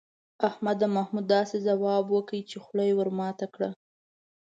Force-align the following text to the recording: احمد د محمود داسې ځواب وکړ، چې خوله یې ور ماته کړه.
احمد 0.49 0.75
د 0.79 0.83
محمود 0.95 1.25
داسې 1.35 1.57
ځواب 1.67 2.03
وکړ، 2.09 2.33
چې 2.49 2.57
خوله 2.63 2.83
یې 2.89 2.93
ور 2.97 3.09
ماته 3.19 3.45
کړه. 3.53 3.69